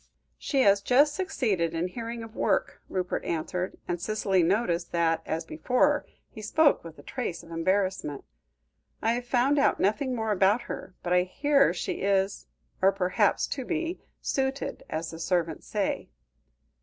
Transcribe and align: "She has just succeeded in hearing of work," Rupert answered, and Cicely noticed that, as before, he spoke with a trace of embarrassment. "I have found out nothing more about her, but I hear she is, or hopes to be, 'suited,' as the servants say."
"She 0.39 0.61
has 0.61 0.81
just 0.81 1.13
succeeded 1.13 1.75
in 1.75 1.87
hearing 1.89 2.23
of 2.23 2.35
work," 2.35 2.81
Rupert 2.89 3.23
answered, 3.23 3.77
and 3.87 4.01
Cicely 4.01 4.41
noticed 4.41 4.91
that, 4.93 5.21
as 5.27 5.45
before, 5.45 6.07
he 6.27 6.41
spoke 6.41 6.83
with 6.83 6.97
a 6.97 7.03
trace 7.03 7.43
of 7.43 7.51
embarrassment. 7.51 8.23
"I 9.03 9.11
have 9.11 9.25
found 9.27 9.59
out 9.59 9.79
nothing 9.79 10.15
more 10.15 10.31
about 10.31 10.61
her, 10.61 10.95
but 11.03 11.13
I 11.13 11.21
hear 11.21 11.71
she 11.71 12.01
is, 12.01 12.47
or 12.81 12.91
hopes 12.93 13.45
to 13.49 13.63
be, 13.63 13.99
'suited,' 14.21 14.81
as 14.89 15.11
the 15.11 15.19
servants 15.19 15.67
say." 15.67 16.09